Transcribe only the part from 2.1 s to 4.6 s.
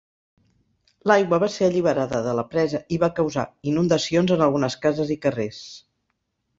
de la presa i va causar inundacions en